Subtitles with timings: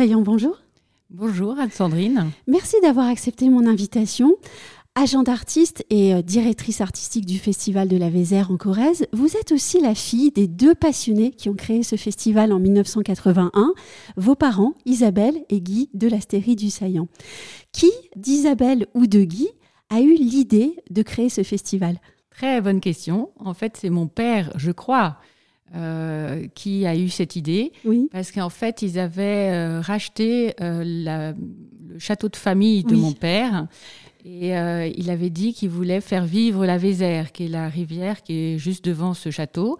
[0.00, 0.56] Saillant, bonjour.
[1.10, 2.30] Bonjour Anne-Sandrine.
[2.46, 4.34] Merci d'avoir accepté mon invitation.
[4.94, 9.52] Agent d'artiste et euh, directrice artistique du Festival de la Vézère en Corrèze, vous êtes
[9.52, 13.74] aussi la fille des deux passionnés qui ont créé ce festival en 1981,
[14.16, 17.08] vos parents, Isabelle et Guy de l'Astérie du Saillant.
[17.70, 19.50] Qui, d'Isabelle ou de Guy,
[19.90, 22.00] a eu l'idée de créer ce festival?
[22.30, 23.32] Très bonne question.
[23.38, 25.18] En fait, c'est mon père, je crois,
[25.74, 27.72] euh, qui a eu cette idée.
[27.84, 28.08] Oui.
[28.10, 31.32] Parce qu'en fait, ils avaient euh, racheté euh, la-
[31.88, 33.00] le château de famille de Oui.
[33.00, 33.66] mon père.
[34.22, 34.50] Et
[34.98, 38.58] il avait dit qu'il voulait faire vivre la Vézère, qui est la rivière qui est
[38.58, 39.78] juste devant ce château.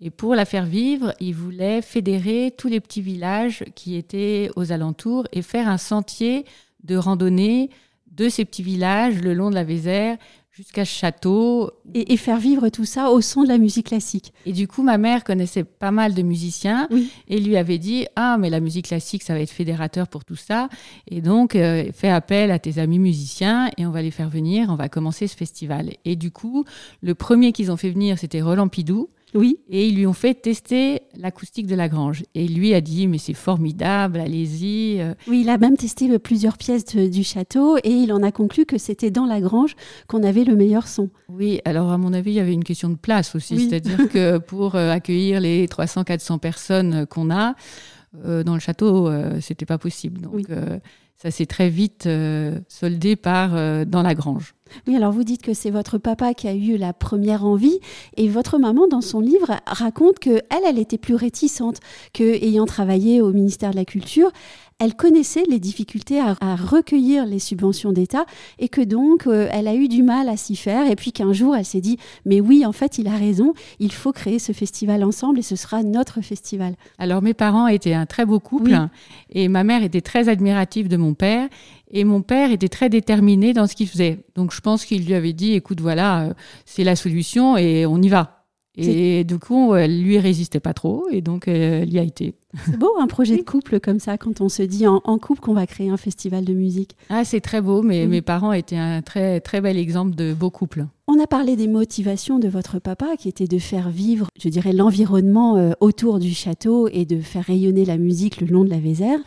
[0.00, 4.72] Et pour la faire vivre, il voulait fédérer tous les petits villages qui étaient aux
[4.72, 6.46] alentours et faire un sentier
[6.84, 7.68] de randonnée
[8.10, 10.16] de ces petits villages le long de la Vézère
[10.52, 14.34] jusqu'à château et, et faire vivre tout ça au son de la musique classique.
[14.44, 17.10] et du coup, ma mère connaissait pas mal de musiciens Oui.
[17.28, 20.36] et lui avait dit Ah, mais la musique classique, ça va être fédérateur pour tout
[20.36, 20.68] ça.
[21.08, 24.68] Et donc, euh, fais appel à tes amis musiciens et on va les faire venir.
[24.70, 25.90] On va commencer ce festival.
[26.04, 26.64] Et du coup,
[27.00, 29.08] le premier qu'ils ont fait venir, c'était Roland Pidou.
[29.34, 29.58] Oui.
[29.70, 32.22] Et ils lui ont fait tester l'acoustique de la grange.
[32.34, 35.00] Et lui a dit Mais c'est formidable, allez-y.
[35.00, 38.30] Euh, Oui, il a même testé plusieurs pièces de- du château et il en a
[38.32, 39.74] conclu que c'était dans la grange
[40.06, 41.08] qu'on avait le meilleur son.
[41.28, 43.54] Oui, alors à mon avis, il y avait une question de place aussi.
[43.54, 43.68] Oui.
[43.70, 47.54] C'est-à-dire que pour euh, accueillir les 300-400 personnes qu'on a
[48.26, 50.20] euh, dans le château, euh, c'était pas possible.
[50.20, 50.44] Donc Oui.
[50.50, 50.78] euh,
[51.16, 52.08] ça s'est très vite
[52.68, 53.50] soldé par
[53.86, 54.54] dans la grange.
[54.86, 57.78] Oui, alors vous dites que c'est votre papa qui a eu la première envie
[58.16, 61.78] et votre maman, dans son livre, raconte que elle, elle était plus réticente,
[62.12, 64.30] que ayant travaillé au ministère de la Culture,
[64.78, 68.24] elle connaissait les difficultés à, à recueillir les subventions d'État
[68.58, 71.32] et que donc euh, elle a eu du mal à s'y faire et puis qu'un
[71.32, 74.50] jour elle s'est dit mais oui en fait il a raison, il faut créer ce
[74.50, 76.74] festival ensemble et ce sera notre festival.
[76.98, 78.88] Alors mes parents étaient un très beau couple Oui.
[79.30, 81.48] et ma mère était très admirative de mon père
[81.92, 84.24] et mon père était très déterminé dans ce qu'il faisait.
[84.34, 88.00] Donc je pense qu'il lui avait dit écoute voilà, euh, c'est la solution et on
[88.00, 88.38] y va.
[88.74, 92.34] Et du coup, elle lui résistait pas trop et donc euh, elle y a été.
[92.64, 95.40] C'est beau un projet de couple comme ça quand on se dit en, en couple
[95.40, 96.96] qu'on va créer un festival de musique.
[97.10, 100.50] Ah, c'est très beau, mais mes parents étaient un très, très bel exemple de beau
[100.50, 100.86] couple.
[101.06, 104.72] On a parlé des motivations de votre papa, qui était de faire vivre, je dirais,
[104.72, 108.78] l'environnement euh, autour du château et de faire rayonner la musique le long de la
[108.78, 109.18] Vézère.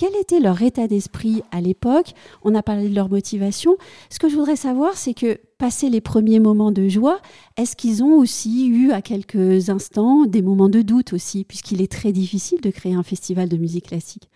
[0.00, 3.76] Quel était leur état d'esprit à l'époque On a parlé de leur motivation.
[4.08, 7.20] Ce que je voudrais savoir, c'est que, passé les premiers moments de joie,
[7.58, 11.92] est-ce qu'ils ont aussi eu à quelques instants des moments de doute aussi, puisqu'il est
[11.92, 14.30] très difficile de créer un festival de musique classique?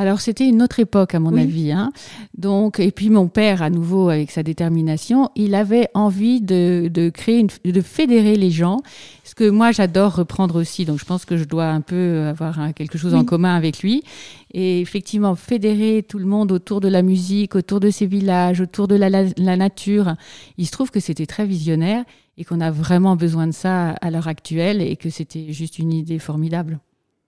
[0.00, 1.42] Alors, c'était une autre époque, à mon Oui.
[1.42, 1.72] avis.
[1.72, 1.90] hein.
[2.36, 7.08] Donc, et puis mon père, à nouveau, avec sa détermination, il avait envie de, de
[7.10, 8.76] créer, une, de fédérer les gens.
[9.24, 10.84] Ce que moi, j'adore reprendre aussi.
[10.84, 14.04] Donc, je pense que je dois un peu avoir quelque chose en commun avec lui.
[14.54, 18.86] Et effectivement, fédérer tout le monde autour de la musique, autour de ces villages, autour
[18.86, 20.14] de la, la- la nature.
[20.58, 22.04] Il se trouve que c'était très visionnaire
[22.38, 25.92] et qu'on a vraiment besoin de ça à l'heure actuelle et que c'était juste une
[25.92, 26.78] idée formidable.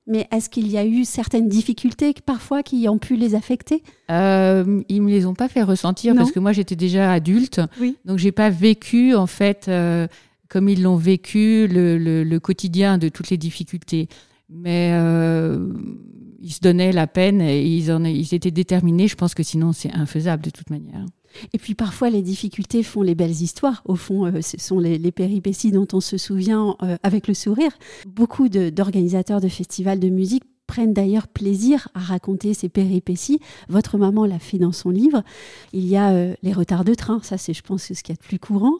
[0.06, 3.82] Mais est-ce qu'il y a eu certaines difficultés parfois qui ont pu les affecter?
[4.10, 6.20] Euh, ils me les ont pas fait ressentir Non.
[6.22, 7.96] parce que moi j'étais déjà adulte, Oui.
[8.04, 10.08] donc j'ai pas vécu en fait euh,
[10.48, 14.08] comme ils l'ont vécu le, le- le quotidien de toutes les difficultés.
[14.48, 15.72] Mais euh,
[16.40, 19.06] ils se donnaient la peine et ils, en, ils étaient déterminés.
[19.06, 21.04] Je pense que sinon c'est infaisable de toute manière.
[21.52, 23.82] Et puis parfois, les difficultés font les belles histoires.
[23.84, 27.72] Au fond, euh, ce sont les, péripéties dont on se souvient euh, avec le sourire.
[28.06, 33.40] Beaucoup d'organisateurs de, festivals de musique prennent d'ailleurs plaisir à raconter ces péripéties.
[33.68, 35.24] Votre maman l'a fait dans son livre.
[35.72, 38.18] Il y a euh, les retards de train, ça c'est je pense ce qu'il y
[38.18, 38.78] a de plus courant.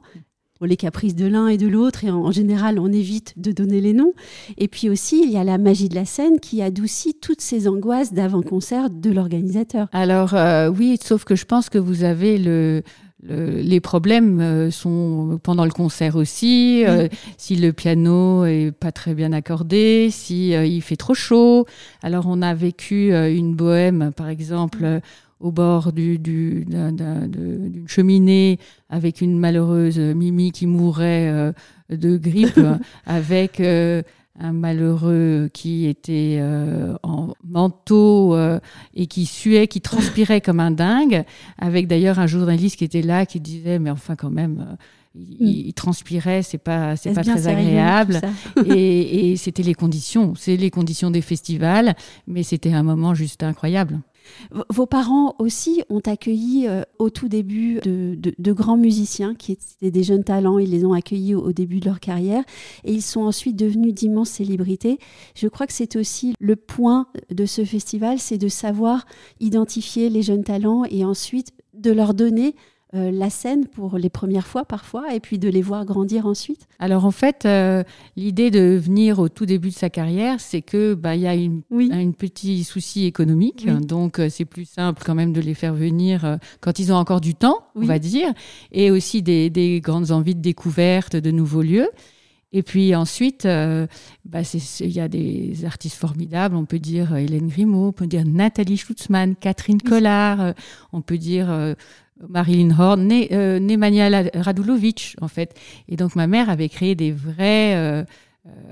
[0.62, 3.80] Les caprices de l'un et de l'autre, et en, en général on évite de donner
[3.80, 4.12] les noms.
[4.58, 7.66] Et puis aussi, il y a la magie de la scène qui adoucit toutes ces
[7.66, 9.88] angoisses d'avant-concert de l'organisateur.
[9.92, 12.82] Alors euh, oui, sauf que je pense que vous avez le,
[13.22, 16.84] le- les problèmes euh, sont pendant le concert aussi.
[16.86, 17.08] euh,
[17.38, 21.64] si le piano est pas très bien accordé, si euh, il fait trop chaud.
[22.02, 25.00] Alors on a vécu euh, une bohème, par exemple.
[25.40, 28.58] Au bord du- du- d'un- d'un- de- d'une cheminée
[28.88, 31.52] avec une malheureuse Mimi qui mourait euh,
[31.90, 32.60] de grippe,
[33.06, 34.02] avec euh,
[34.38, 38.60] un malheureux qui était euh, en manteau euh,
[38.94, 41.24] et qui suait, qui transpirait comme un dingue,
[41.58, 44.66] avec d'ailleurs un journaliste qui était là qui disait mais enfin quand même.
[44.70, 44.74] euh,
[45.16, 48.20] il, il transpirait, c'est pas, c'est pas très agréable.
[48.64, 51.96] et c'était les conditions, c'est les conditions des festivals,
[52.28, 53.98] mais c'était un moment juste incroyable.
[54.68, 60.02] Vos parents aussi ont accueilli euh, au tout début de, grands musiciens qui étaient des
[60.02, 60.58] jeunes talents.
[60.58, 62.44] Ils les ont accueillis au, début de leur carrière
[62.84, 64.98] et ils sont ensuite devenus d'immenses célébrités.
[65.34, 69.06] Je crois que c'est aussi le point de ce festival, c'est de savoir
[69.40, 72.54] identifier les jeunes talents et ensuite de leur donner
[72.92, 76.66] euh, la scène pour les premières fois parfois et puis de les voir grandir ensuite
[76.80, 77.84] Alors en fait, euh,
[78.16, 81.36] l'idée de venir au tout début de sa carrière, c'est que bah il y a
[81.36, 85.72] une, un petit souci économique, donc euh, c'est plus simple quand même de les faire
[85.72, 88.32] venir quand ils ont encore du temps, on va dire,
[88.72, 91.90] et aussi des, des, grandes envies de découverte de nouveaux lieux.
[92.52, 94.40] Et puis ensuite, bah,
[94.80, 96.56] il y a des artistes formidables.
[96.56, 100.54] On peut dire Hélène Grimaud, on peut dire Nathalie Schlutzmann, Catherine Collard,
[100.92, 101.76] on peut dire
[102.28, 105.54] Marilyn Horn, née, euh, Radulovic, en fait.
[105.88, 108.04] Et donc, ma mère avait créé des vraies euh,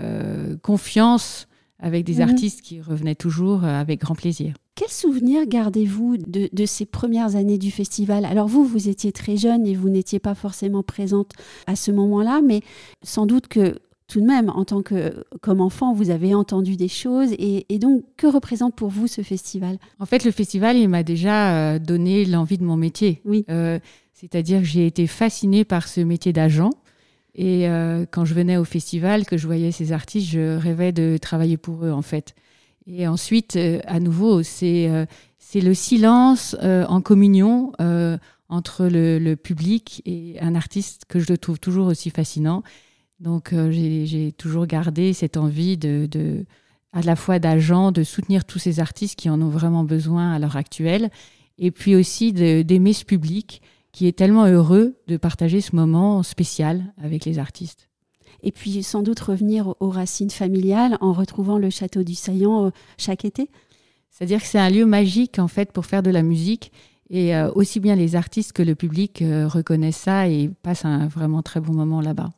[0.01, 1.49] euh, confiances
[1.81, 2.31] avec des mhm.
[2.31, 4.55] artistes qui revenaient toujours avec grand plaisir.
[4.75, 8.25] Quel souvenir gardez-vous de, de, ces premières années du festival?
[8.25, 11.33] Alors vous, vous étiez très jeune et vous n'étiez pas forcément présente
[11.67, 12.63] à ce moment-là, mais
[13.03, 13.77] sans doute que
[14.09, 17.31] tout de même, en tant que comme enfant, vous avez entendu des choses.
[17.39, 19.79] Et, donc, que représente pour vous ce festival?
[20.01, 23.21] En fait, le festival, il m'a déjà euh, donné l'envie de mon métier.
[23.27, 23.45] Oui.
[23.51, 23.79] Euh,
[24.15, 26.71] c'est-à-dire que j'ai été fascinée par ce métier d'agent.
[27.35, 31.19] Et euh, quand je venais au festival, que je voyais ces artistes, je rêvais de
[31.21, 32.35] travailler pour eux, en fait.
[32.87, 35.07] Et ensuite, à nouveau, c'est
[35.55, 37.73] le silence en communion
[38.49, 42.63] entre le, le, public et un artiste que je trouve toujours aussi fascinant.
[43.21, 46.45] Donc euh, j'ai toujours gardé cette envie de,
[46.93, 50.39] à la fois d'agents, de soutenir tous ces artistes qui en ont vraiment besoin à
[50.39, 51.11] l'heure actuelle,
[51.59, 56.93] et puis aussi d'aimer ce public qui est tellement heureux de partager ce moment spécial
[57.03, 57.89] avec les artistes.
[58.45, 62.71] Et puis sans doute revenir aux racines familiales en retrouvant le château du Saillant euh,
[62.97, 63.51] chaque été.
[64.11, 66.73] C'est-à-dire que c'est un lieu magique en fait pour faire de la musique
[67.11, 71.43] et euh, aussi bien les artistes que le public reconnaissent ça et passent un vraiment
[71.43, 72.31] très bon moment là-bas.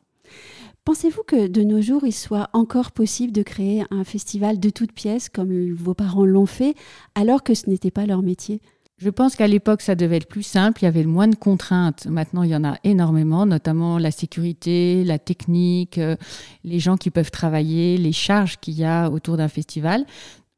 [0.83, 4.93] Pensez-vous que de nos jours, il soit encore possible de créer un festival de toutes
[4.93, 6.73] pièces comme vos parents l'ont fait,
[7.13, 8.61] alors que ce n'était pas leur métier?
[8.97, 12.07] Je pense qu'à l'époque, ça devait être plus simple, il y avait moins de contraintes.
[12.07, 16.15] Maintenant, il y en a énormément, notamment la sécurité, la technique, euh,
[16.63, 20.05] les gens qui peuvent travailler, les charges qu'il y a autour d'un festival.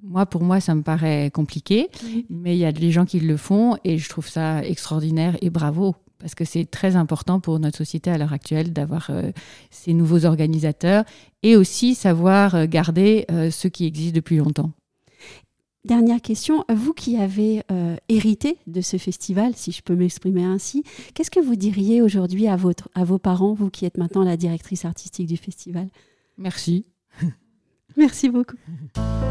[0.01, 1.89] Moi, pour moi, ça me paraît compliqué,
[2.29, 5.49] mais il y a des gens qui le font et je trouve ça extraordinaire et
[5.49, 9.33] bravo parce que c'est très important pour notre société à l'heure actuelle d'avoir euh,
[9.71, 11.03] ces nouveaux organisateurs
[11.43, 14.71] et aussi savoir euh, garder euh, ceux qui existent depuis longtemps.
[15.83, 17.61] Dernière question, vous qui avez
[18.07, 22.53] hérité de ce festival, si je peux m'exprimer ainsi, qu'est-ce que vous diriez aujourd'hui à,
[22.95, 25.89] à vos parents, vous qui êtes maintenant la directrice artistique du festival?
[26.37, 26.85] Merci.
[27.97, 28.55] Merci beaucoup.